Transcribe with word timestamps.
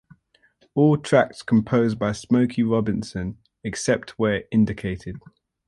All 0.73 0.97
tracks 0.97 1.43
composed 1.43 1.99
by 1.99 2.13
Smokey 2.13 2.63
Robinson, 2.63 3.37
except 3.63 4.17
where 4.17 4.45
indicated. 4.51 5.17